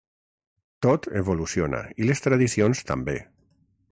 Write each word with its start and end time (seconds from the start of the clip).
Tot 0.85 1.07
evoluciona 1.19 1.83
i 2.05 2.09
les 2.11 2.25
tradicions 2.29 2.83
també. 2.93 3.19